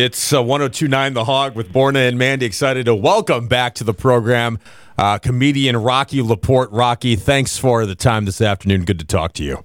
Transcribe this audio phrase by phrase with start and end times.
[0.00, 2.46] It's uh, 1029 The Hog with Borna and Mandy.
[2.46, 4.60] Excited to welcome back to the program
[4.96, 6.70] uh, comedian Rocky Laporte.
[6.70, 8.84] Rocky, thanks for the time this afternoon.
[8.84, 9.64] Good to talk to you.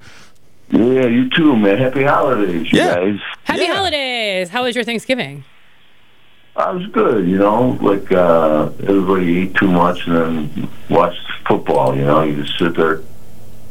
[0.72, 1.78] Yeah, you too, man.
[1.78, 2.96] Happy holidays, you Yeah.
[2.96, 3.20] guys.
[3.44, 3.76] Happy Yeah.
[3.76, 4.50] holidays.
[4.50, 5.44] How was your Thanksgiving?
[6.56, 7.78] I was good, you know.
[7.80, 11.96] Like uh, everybody ate too much and then watched football.
[11.96, 13.02] You know, you just sit there,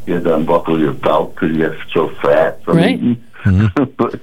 [0.07, 2.95] you have to unbuckle your belt because you get so fat from Right.
[2.95, 3.25] eating.
[3.97, 4.21] but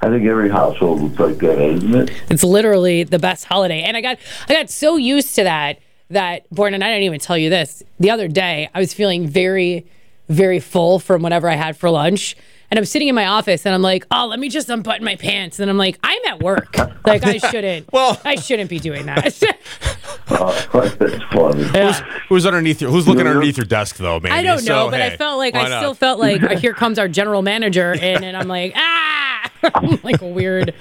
[0.00, 2.10] I think every household looks like that, isn't it?
[2.30, 3.82] It's literally the best holiday.
[3.82, 4.18] And I got
[4.48, 5.78] I got so used to that
[6.10, 7.82] that Borna and I didn't even tell you this.
[8.00, 9.86] The other day I was feeling very,
[10.28, 12.36] very full from whatever I had for lunch.
[12.70, 15.16] And I'm sitting in my office and I'm like, oh, let me just unbutton my
[15.16, 15.58] pants.
[15.58, 16.76] And I'm like, I'm at work.
[17.06, 17.90] Like I shouldn't.
[17.92, 19.42] Well- I shouldn't be doing that.
[20.40, 20.68] Oh,
[21.00, 21.62] that's funny.
[21.74, 21.92] Yeah.
[22.28, 23.36] Who's underneath your, Who's looking No, no.
[23.36, 24.30] underneath your desk though, Mandy?
[24.30, 25.78] I don't know, So, but I felt like I not?
[25.80, 29.98] still felt like uh, here comes our general manager in, and I'm like, ah, I'm
[30.04, 30.74] like weird,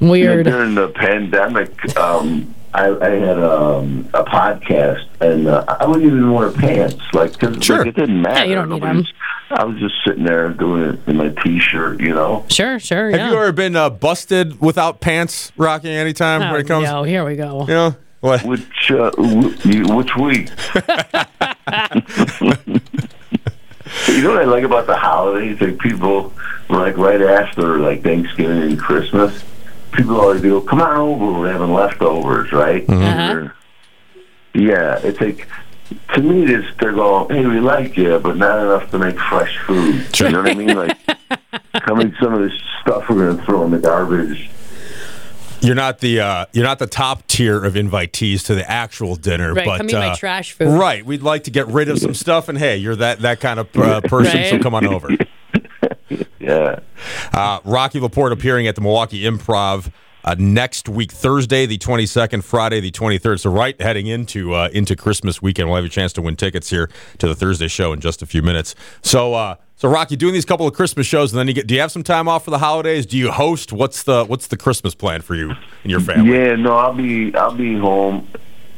[0.00, 0.46] weird.
[0.46, 6.32] During the pandemic, um, I, I had um, a podcast, and uh, I wouldn't even
[6.32, 7.78] wear pants, like 'cause, Sure.
[7.78, 8.40] like, it didn't matter.
[8.40, 9.12] Yeah, you don't need Nobody was-
[9.50, 12.46] I was just sitting there doing it in my t-shirt, you know.
[12.48, 13.10] Sure, sure.
[13.10, 13.30] Have yeah.
[13.30, 15.90] you ever been uh, busted without pants, Rocky?
[15.90, 17.60] Anytime Oh, when it comes, no, here we go.
[17.62, 18.44] you know what?
[18.44, 20.48] Which uh, w- which week?
[24.08, 25.60] you know what I like about the holidays?
[25.60, 26.32] Like people,
[26.68, 29.42] like right after like Thanksgiving and Christmas,
[29.90, 32.88] people always go, "Come on over, we're having leftovers," right?
[32.88, 33.48] Uh-huh.
[34.54, 35.48] Yeah, it's like
[36.14, 39.58] to me, this they're going, "Hey, we like you, but not enough to make fresh
[39.66, 40.76] food." You know what I mean?
[40.76, 40.96] Like,
[41.82, 44.48] come eat some of this stuff we're going to throw in the garbage.
[45.62, 49.54] You're not the uh, you're not the top tier of invitees to the actual dinner,
[49.54, 50.68] Right, but come eat my uh, trash food.
[50.68, 53.60] Right, we'd like to get rid of some stuff, and hey, you're that that kind
[53.60, 55.08] of uh, person, so come on over.
[56.38, 56.80] Yeah.
[57.32, 59.92] Uh, Rocky Laporte appearing at the Milwaukee Improv
[60.24, 63.40] uh, next week, Thursday the 22nd, Friday the 23rd.
[63.40, 66.70] So right heading into uh, into Christmas weekend, we'll have a chance to win tickets
[66.70, 68.74] here to the Thursday show in just a few minutes.
[69.02, 69.34] So.
[69.34, 71.66] Uh, so Rocky, doing these couple of Christmas shows, and then you get.
[71.66, 73.04] Do you have some time off for the holidays?
[73.04, 73.72] Do you host?
[73.72, 75.50] What's the What's the Christmas plan for you
[75.82, 76.38] and your family?
[76.38, 78.28] Yeah, no, I'll be I'll be home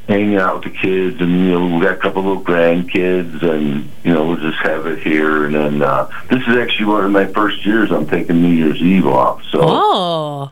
[0.08, 3.90] hanging out with the kids, and you know we got a couple little grandkids, and
[4.02, 5.44] you know we'll just have it here.
[5.44, 8.80] And then uh, this is actually one of my first years I'm taking New Year's
[8.80, 9.42] Eve off.
[9.50, 10.50] So Oh,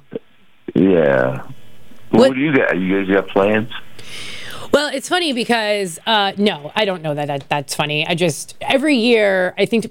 [0.74, 1.42] yeah.
[2.10, 2.76] What, What- do you got?
[2.78, 3.70] You guys got plans?
[4.72, 8.06] well, it's funny because uh, no, I don't know that, that that's funny.
[8.06, 9.90] I just every year I think to,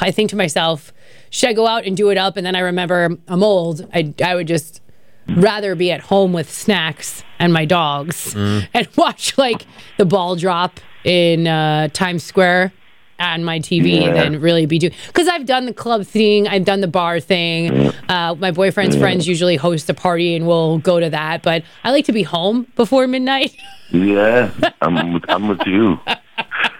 [0.00, 0.92] I think to myself,
[1.30, 2.36] should I go out and do it up?
[2.36, 3.88] And then I remember I'm old.
[3.94, 4.80] I I would just
[5.28, 9.66] rather be at home with snacks and my dogs and watch like
[9.98, 12.72] the ball drop in uh, Times Square
[13.18, 14.12] on my TV Yeah.
[14.12, 17.92] than really be doing because I've done the club thing, I've done the bar thing.
[18.08, 21.90] Uh, my boyfriend's friends usually host a party and we'll go to that, but I
[21.92, 23.54] like to be home before midnight.
[23.92, 24.50] Yeah,
[24.82, 26.00] I'm with, I'm with you.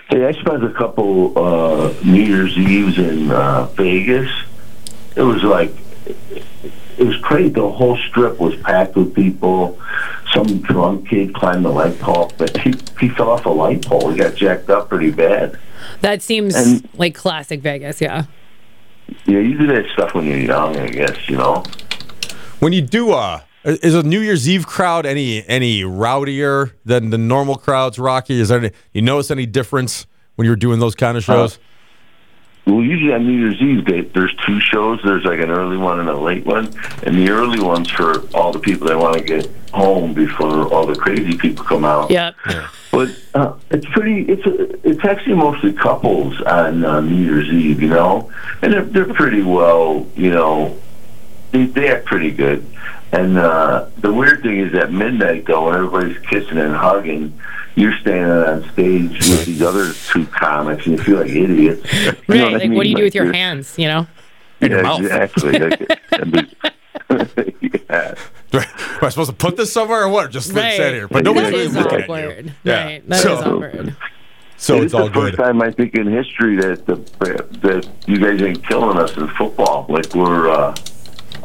[0.09, 4.29] Hey, I spent a couple uh, New Year's Eves in uh, Vegas.
[5.15, 5.73] It was like
[6.99, 7.51] it was crazy.
[7.51, 9.79] The whole strip was packed with people.
[10.33, 14.11] Some drunk kid climbed the light pole, but he he fell off a light pole.
[14.11, 15.57] He got jacked up pretty bad.
[16.01, 18.25] That seems And- like classic Vegas, yeah.
[19.25, 21.29] Yeah, you do that stuff when you're young, I guess.
[21.29, 21.63] You know.
[22.59, 27.19] When you do uh is a New Year's Eve crowd any any rowdier than the
[27.19, 28.41] normal crowds, Rocky?
[28.41, 31.59] Is there any, you notice any difference when you're doing those kind of shows?
[32.67, 34.99] Well, usually on New Year's Eve, they, there's two shows.
[35.05, 36.67] There's like an early one and a late one.
[37.05, 40.85] And the early one's for all the people that want to get home before all
[40.85, 42.11] the crazy people come out.
[42.11, 42.35] Yep.
[42.97, 44.23] But uh, it's pretty.
[44.23, 48.85] It's a, it's actually mostly couples on uh, New Year's Eve, you know, and they're
[48.87, 50.79] they're pretty well, you know,
[51.51, 52.65] they, they act pretty good.
[53.13, 57.39] And uh, the weird thing is at midnight, though, when everybody's kissing and hugging,
[57.75, 61.93] you're standing on stage with these other two comics, and you feel like idiots.
[61.93, 62.41] You know Right.
[62.41, 62.75] I like mean?
[62.77, 64.07] what do you do with your hands, you know?
[64.63, 65.01] In your yeah, mouth.
[65.03, 65.59] Exactly.
[65.59, 66.73] Like,
[67.17, 68.15] and the- yeah.
[68.63, 70.31] Am I supposed to put this somewhere or what?
[70.31, 70.77] Just Right.
[70.77, 71.09] sit here.
[71.09, 72.21] But That nobody's That really is looking awkward.
[72.39, 72.51] at you.
[72.65, 72.85] Yeah.
[72.85, 73.09] Right.
[73.09, 73.97] That is so, awkward.
[74.57, 76.97] so it's it's all the first time I think in history that the
[77.63, 79.87] that you guys ain't killing us in football.
[79.89, 80.75] Like we're, uh,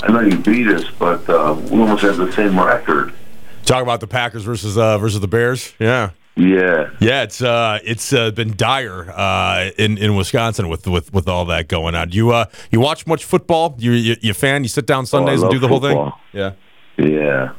[0.03, 3.13] I know you beat us, but uh, we almost have the same record.
[3.65, 5.73] Talk about the Packers versus uh, versus the Bears.
[5.79, 6.12] Yeah.
[6.36, 11.28] Yeah, Yeah, it's uh, it's uh, been dire uh, in in Wisconsin with with with
[11.28, 12.12] all that going on.
[12.12, 13.75] You uh, you watch much football?
[13.78, 14.63] You you, you fan?
[14.63, 16.12] You sit down Sundays and do the whole thing?
[16.33, 16.54] Yeah.
[16.98, 17.51] yeah.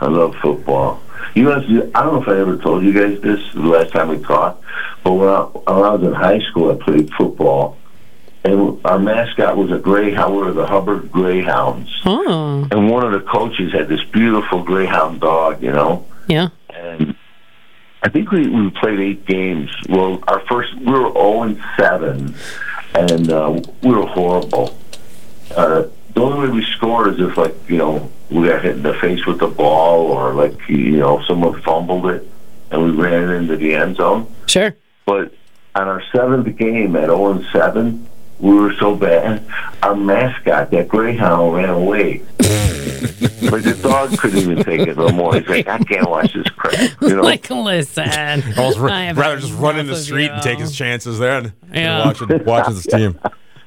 [0.00, 1.00] I love football.
[1.34, 4.08] You know, I don't know if I ever told you guys this the last time
[4.08, 4.64] we talked,
[5.04, 7.76] but when I, when I was in high school, I played football,
[8.44, 10.34] and our mascot was a greyhound.
[10.36, 15.20] We were the Hubbard Greyhounds, Oh, and one of the coaches had this beautiful greyhound
[15.20, 16.06] dog, you know.
[16.28, 16.48] yeah.
[16.72, 17.09] And
[18.02, 19.70] I think we, we played eight games.
[19.88, 22.34] Well, our first we were zero and seven,
[22.94, 24.76] and uh, we were horrible.
[25.54, 28.82] Uh, the only way we scored is if, like, you know, we got hit in
[28.82, 32.26] the face with the ball, or like, you know, someone fumbled it,
[32.70, 34.32] and we ran into the end zone.
[34.46, 34.74] Sure.
[35.04, 35.34] But
[35.74, 38.08] on our seventh game at 0 and 7,
[38.38, 39.44] we were so bad.
[39.82, 42.22] Our mascot, that greyhound, ran away.
[43.50, 45.34] Like the dog couldn't even take it no more.
[45.34, 47.00] He's like, I can't watch this crap.
[47.02, 48.42] You know, like, listen.
[48.56, 50.74] Almost ra- I have rather just run in the enough of street and take his
[50.76, 52.04] chances there and, and Yeah.
[52.06, 53.18] watching watching this team.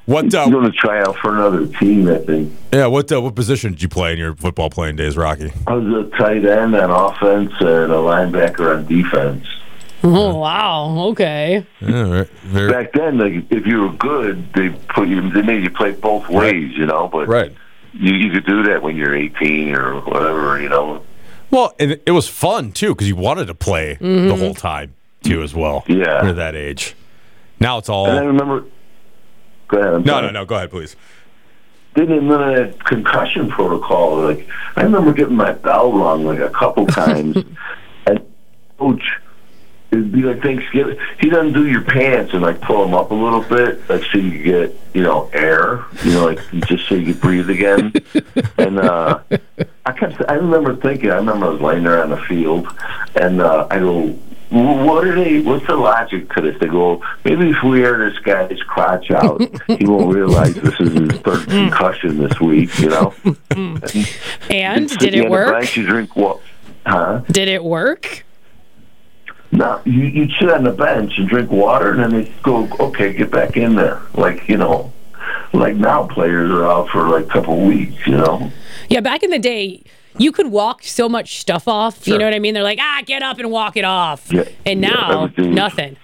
[0.06, 2.10] What uh, I'm going to try out for another team.
[2.10, 5.16] I think yeah, what uh, what position did you play in your football playing days,
[5.16, 5.52] Rocky?
[5.66, 9.48] I was a tight end on offense and a linebacker on defense.
[10.04, 10.94] Oh, wow.
[11.12, 11.66] Okay.
[11.80, 12.70] Yeah, right.
[12.70, 15.30] Back then, like if you were good, they put you.
[15.30, 17.08] They made you play both ways, you know.
[17.08, 17.54] But right.
[17.94, 21.04] You, you could do that when you're 18 or whatever, you know.
[21.52, 24.40] Well, and it was fun too because you wanted to play the mm-hmm.
[24.40, 25.84] whole time too, as well.
[25.88, 26.28] Yeah.
[26.28, 26.96] at that age.
[27.60, 28.08] Now it's all.
[28.08, 28.66] And I remember.
[29.68, 29.94] Go ahead.
[29.94, 30.28] I'm no, sorry.
[30.28, 30.46] no, no.
[30.46, 30.96] Go ahead, please.
[31.96, 36.88] Then in the concussion protocol, like I remember getting my bell rung like a couple
[36.88, 37.38] times,
[38.08, 38.26] and
[38.80, 39.04] coach,
[39.94, 40.98] it'd be like Thanksgiving.
[41.20, 44.44] He'd undo your pants and like pull them up a little bit, like so you
[44.44, 47.94] get you know air, you know, like just so you could breathe again.
[48.58, 49.20] and uh,
[49.86, 52.68] I kept, I remember thinking, I remember I was laying there on the field,
[53.16, 54.18] and uh, I go.
[54.50, 55.40] What are they?
[55.42, 56.56] What's the logic to this?
[56.60, 60.92] They go, maybe if we air this guy's crotch out, he won't realize this is
[60.94, 62.78] his third concussion this week.
[62.78, 63.14] You know.
[64.52, 65.76] And Sit did it work?
[65.76, 66.40] you drink what?
[66.86, 67.22] Huh?
[67.32, 68.26] Did it work?
[69.54, 73.14] No, you you sit on the bench and drink water, and then they go, okay,
[73.14, 74.02] get back in there.
[74.16, 74.92] Like you know,
[75.54, 78.08] like now players are out for like a couple weeks.
[78.08, 78.52] You know.
[78.90, 79.84] Yeah, back in the day,
[80.18, 82.08] you could walk so much stuff off.
[82.08, 82.56] You know what I mean?
[82.56, 84.34] They're like, ah, get up and walk it off.
[84.34, 85.98] Yeah, and now, everything was- nothing.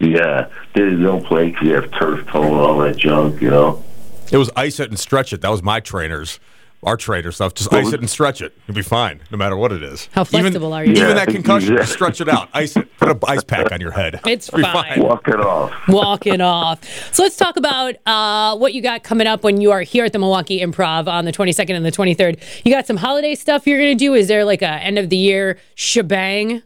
[0.00, 3.40] Yeah, they don't play because you have turf toe and all that junk.
[3.40, 3.84] You know.
[4.30, 5.40] It was ice it and stretch it.
[5.40, 6.40] That was my trainers.
[6.84, 7.54] Our trainer stuff.
[7.54, 8.56] Just What ice it and stretch it.
[8.66, 10.08] You'll be fine, no matter what it is.
[10.12, 10.92] How flexible even, are you?
[10.92, 11.84] Even Yeah, that concussion, yeah.
[11.84, 12.48] stretch it out.
[12.54, 12.88] Ice it.
[12.98, 14.20] Put an ice pack on your head.
[14.26, 15.00] It's You'll fine.
[15.02, 15.72] Walk it off.
[15.88, 16.84] walk it off.
[17.14, 20.12] So let's talk about uh, what you got coming up when you are here at
[20.12, 22.40] the Milwaukee Improv on the 22nd and the 23rd.
[22.64, 24.14] You got some holiday stuff you're going to do.
[24.14, 26.62] Is there like a end of the year shebang?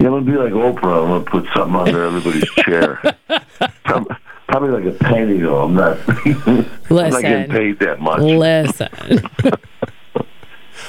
[0.00, 1.02] Yeah, I'm gonna be like Oprah.
[1.02, 3.00] I'm gonna put something under everybody's chair.
[3.84, 4.06] Prob-
[4.48, 5.62] Probably like a penny though.
[5.64, 5.98] I'm not.
[6.26, 8.20] I'm not getting paid that much.
[8.20, 8.88] Listen.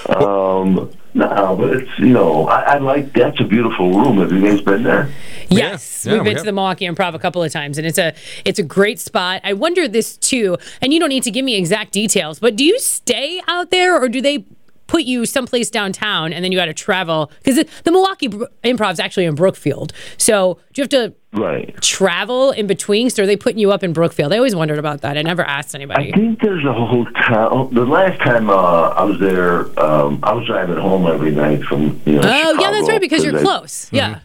[0.07, 4.17] Um, no, but it's you know I, I like that's a beautiful room.
[4.19, 5.11] Have you guys been there?
[5.49, 6.43] Yes, Yeah, we've we been have.
[6.43, 8.13] to the Milwaukee Improv a couple of times, and it's a
[8.45, 9.41] it's a great spot.
[9.43, 12.63] I wonder this too, and you don't need to give me exact details, but do
[12.63, 14.45] you stay out there, or do they
[14.87, 17.31] put you someplace downtown and then you got to travel?
[17.43, 18.29] Because the Milwaukee
[18.63, 21.79] Improv is actually in Brookfield, so do you have to Right.
[21.81, 23.09] travel in between?
[23.11, 24.33] So are they putting you up in Brookfield?
[24.33, 25.15] I always wondered about that.
[25.17, 26.11] I never asked anybody.
[26.11, 27.65] I think there's a hotel.
[27.67, 28.53] The last time uh,
[28.89, 32.21] I was there, um, I was driving home every night from you know.
[32.23, 33.89] Oh yeah, that's right because you're I- close.
[33.91, 34.21] Yeah.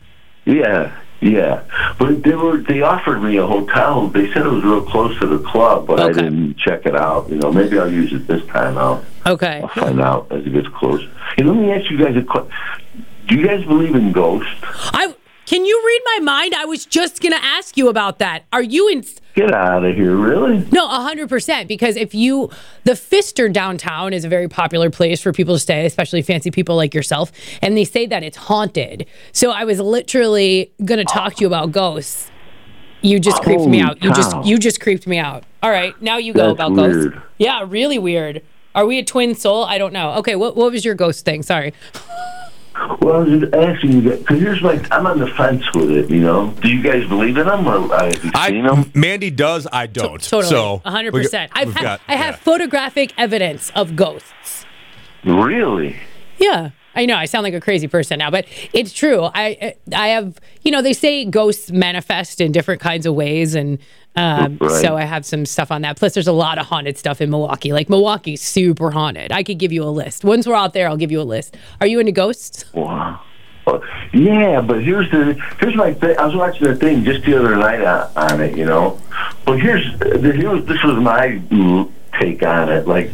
[0.47, 1.65] Yeah, yeah.
[1.99, 4.09] But they were they offered me a hotel.
[4.09, 7.29] They said it was real close to the club, but I didn't check it out.
[7.31, 8.77] You know, maybe I'll use it this time.
[8.79, 9.61] I'll, Okay.
[9.63, 11.01] I'll find out as it gets close.
[11.37, 12.51] Hey, let me ask you guys a question.
[13.27, 14.51] Do you guys believe in ghosts?
[14.63, 15.15] I
[15.55, 16.53] can you read my mind?
[16.57, 18.43] I was just gonna ask you about that.
[18.53, 19.05] Are you in?
[19.37, 20.67] Get out of here, really?
[20.73, 21.69] No, hundred percent.
[21.69, 22.51] Because if you,
[22.83, 26.75] the Pfister downtown is a very popular place for people to stay, especially fancy people
[26.75, 27.31] like yourself,
[27.63, 29.07] and they say that it's haunted.
[29.31, 32.33] So I was literally gonna talk to you about ghosts.
[33.03, 34.03] You just creeped me out.
[34.03, 35.45] You just you just creeped me out.
[35.63, 37.13] All right, now you go That's about weird.
[37.13, 37.29] ghosts.
[37.39, 38.43] Yeah, really weird.
[38.75, 39.63] Are we a twin soul?
[39.67, 40.15] I don't know.
[40.15, 41.45] Okay, what what was your ghost thing?
[41.45, 41.73] Sorry.
[43.01, 44.85] Well, I was just asking you guys because here's my.
[44.91, 46.11] I'm on the fence with it.
[46.11, 48.91] You know, do you guys believe in them or uh, have you I, seen them?
[48.95, 49.69] Mandy does.
[49.73, 50.21] I don't.
[50.21, 51.13] Totally, So 100.
[51.13, 52.41] percent I've we've had, got- I have yeah.
[52.41, 54.67] photographic evidence of ghosts.
[55.25, 55.97] Really?
[56.39, 56.71] Yeah.
[56.97, 59.25] I know I sound like a crazy person now, but it's true.
[59.35, 63.79] I I have you know they say ghosts manifest in different kinds of ways, and
[64.17, 64.71] um, Right.
[64.83, 65.97] so I have some stuff on that.
[65.97, 67.73] Plus, there's a lot of haunted stuff in Milwaukee.
[67.73, 69.33] Like Milwaukee's super haunted.
[69.33, 70.25] I could give you a list.
[70.25, 71.57] Once we're out there, I'll give you a list.
[71.81, 72.65] Are you into ghosts?
[72.75, 73.21] Wow.
[73.67, 73.81] Uh,
[74.13, 76.15] yeah, but here's the here's my thing.
[76.19, 79.01] I was watching the thing just the other night on, on it, you know.
[79.47, 81.41] But here's the, here's this was my
[82.21, 82.87] take on it.
[82.87, 83.11] Like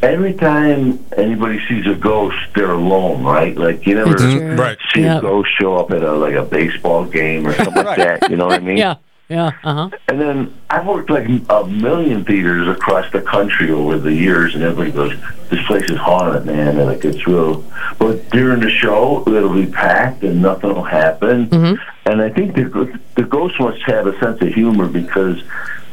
[0.00, 3.56] every time anybody sees a ghost, they're alone, right?
[3.56, 4.54] Like you never True.
[4.54, 4.78] Right.
[4.94, 5.18] see Yep.
[5.18, 8.30] a ghost show up at a like a baseball game or something like that.
[8.30, 8.76] You know what I mean?
[8.76, 8.94] Yeah.
[9.28, 9.52] Yeah.
[9.62, 9.98] Uh huh.
[10.08, 14.64] And then I've worked like a million theaters across the country over the years, and
[14.64, 15.12] everybody goes,
[15.50, 17.62] "This place is haunted, man." And like it's real.
[17.98, 21.78] But during the show, it'll be packed and nothing will happen.
[22.06, 25.42] And I think the the ghosts must have a sense of humor because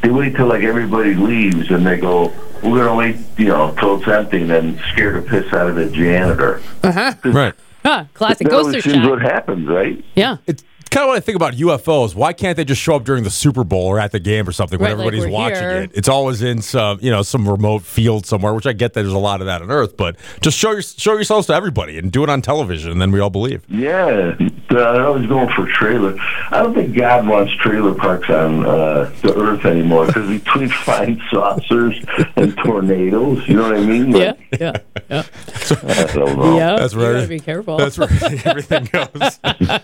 [0.00, 3.98] they wait till like everybody leaves and they go, "We're gonna wait, you know, till
[3.98, 6.62] it's empty," and then scare the piss out of the janitor.
[6.82, 7.12] Uh-huh.
[7.24, 7.52] Right.
[7.84, 10.04] Huh, classic That ghoster always what happens, right?
[10.16, 10.38] Yeah.
[10.46, 12.14] It's kind of what I think about UFOs.
[12.14, 14.52] Why can't they just show up during the Super Bowl or at the game or
[14.52, 15.82] something when Right, like everybody's we're watching here.
[15.82, 15.90] it?
[15.94, 19.12] It's always in some, you know, some remote field somewhere, which I get that there's
[19.12, 22.10] a lot of that on Earth, but just show your, show yourselves to everybody and
[22.10, 23.64] do it on television, and then we all believe.
[23.68, 24.36] Yeah,
[24.70, 26.16] uh, I was going for trailer.
[26.50, 31.20] I don't think God wants trailer parks on uh, the earth anymore because between flying
[31.30, 31.98] saucers
[32.36, 34.10] and tornadoes, you know what I mean?
[34.12, 34.18] Yeah.
[34.18, 34.72] Like, Yeah.
[35.10, 35.22] Yeah.
[35.86, 36.56] I don't know.
[36.56, 36.76] Yeah.
[36.76, 37.12] That's You right.
[37.14, 37.76] gotta be careful.
[37.76, 38.08] That's where
[38.44, 39.38] everything goes.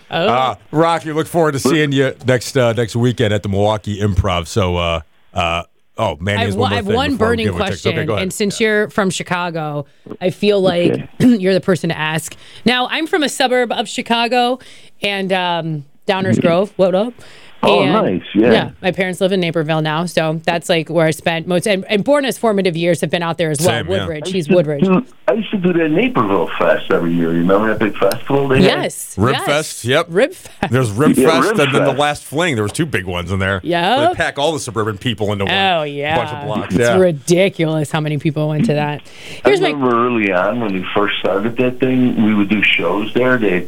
[0.09, 4.47] Uh, Rocky, look forward to seeing you next uh, next weekend at the Milwaukee Improv.
[4.47, 5.01] So, uh,
[5.33, 5.63] uh,
[5.97, 9.85] oh man, I have, one, I have one burning question, and since you're from Chicago,
[10.21, 12.35] I feel like you're the person to ask.
[12.65, 14.59] Now, I'm from a suburb of Chicago,
[15.01, 16.73] and um, Downers Grove.
[16.77, 17.13] What up?
[17.63, 18.71] Oh, And, nice, yeah.
[18.81, 21.67] my parents live in Naperville now, so that's like where I spent most.
[21.67, 23.69] And, and Borna's formative years have been out there as well.
[23.69, 23.99] Same, yeah.
[24.05, 24.83] Woodridge, he's Woodridge.
[25.27, 27.31] I used to do that Naperville Fest every year.
[27.31, 28.83] You remember that big festival they had?
[28.83, 29.45] Yes, Rib yes.
[29.45, 30.05] Fest, yep.
[30.09, 30.71] Rib Fest.
[30.71, 32.55] There's Rib Yeah, Fest Rib and then the last fling.
[32.55, 33.61] There was two big ones in there.
[33.63, 34.09] Yeah.
[34.09, 35.53] They pack all the suburban people into one.
[35.53, 36.75] Oh yeah, A bunch of blocks.
[36.75, 36.97] it's Yeah.
[36.97, 39.01] ridiculous how many people went to that.
[39.45, 42.61] Here's I my remember early on when we first started that thing, we would do
[42.61, 43.37] shows there.
[43.37, 43.67] They,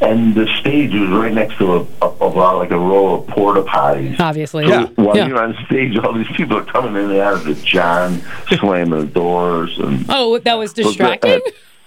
[0.00, 3.62] and the stage was right next to a, a, a like a row of porta
[3.62, 4.18] potties.
[4.20, 4.66] obviously.
[4.66, 4.86] Yeah.
[4.94, 5.26] While Yeah.
[5.28, 9.00] you're on stage, all these people are coming in and out of the John, slamming
[9.06, 11.40] the doors, and Oh, that was uh, distracting.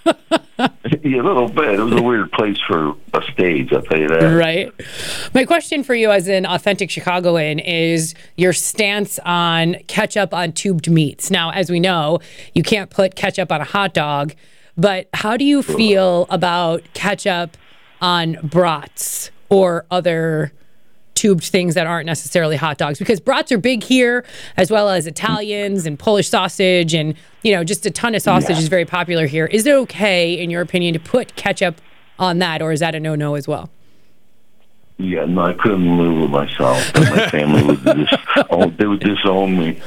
[0.05, 1.75] yeah, a little bit.
[1.75, 3.71] It was a weird place for a stage.
[3.71, 4.35] I'll tell you that.
[4.35, 4.71] Right.
[5.33, 10.89] My question for you as an authentic Chicagoan is your stance on ketchup on tubed
[10.89, 11.29] meats.
[11.29, 12.19] Now, as we know,
[12.55, 14.33] you can't put ketchup on a hot dog,
[14.75, 17.55] but how do you feel about ketchup
[18.01, 20.51] on brats or other
[21.13, 22.99] tubed things that aren't necessarily hot dogs?
[22.99, 24.25] Because brats are big here,
[24.57, 28.57] as well as Italians and Polish sausage, and you know, just a ton of sausage
[28.57, 29.45] is very popular here.
[29.45, 31.81] Is it okay, in your opinion, to put ketchup
[32.19, 33.69] on that, or is that a no-no as well?
[35.01, 36.93] Yeah, no, I couldn't live with myself.
[36.95, 39.81] My family would dis- own, they would disown me.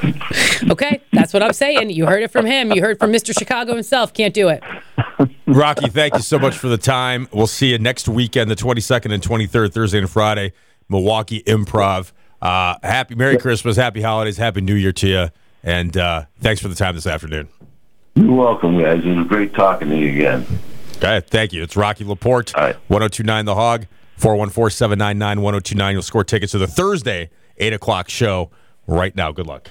[0.69, 1.91] Okay, that's what I'm saying.
[1.91, 2.73] You heard it from him.
[2.73, 3.33] You heard from Mr.
[3.37, 4.13] Chicago himself.
[4.13, 4.63] Can't do it.
[5.47, 7.29] Rocky, thank you so much for the time.
[7.33, 10.53] We'll see you next weekend, the 22nd and 23rd, Thursday and Friday,
[10.89, 12.13] Milwaukee Improv.
[12.43, 15.29] Uh, happy Merry Christmas, Happy Holidays, Happy New Year to you,
[15.63, 17.49] and uh, thanks for the time this afternoon.
[18.17, 19.05] You're welcome, guys.
[19.05, 20.47] It was great talking to you again.
[20.97, 21.63] Okay, thank you.
[21.63, 22.75] It's Rocky Laporte, All right.
[22.89, 25.93] 1029 The Hog, 414 799 1029.
[25.93, 28.51] You'll score tickets to the Thursday, 8 o'clock show
[28.87, 29.33] right now.
[29.33, 29.71] Good luck.